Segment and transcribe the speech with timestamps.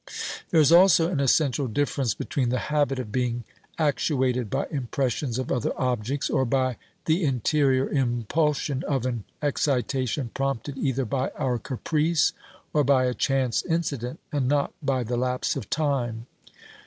[0.49, 3.43] There is also an essential difference between the habit of being
[3.77, 10.75] actuated by impressions of other objects, or by the interior impulsion of an excitation prompted
[10.75, 12.33] either 272 OBERMANN by our caprice
[12.73, 16.25] or by a chance incident, and not by the lapse of time.